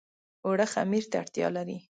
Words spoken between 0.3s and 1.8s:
اوړه خمیر ته اړتيا لري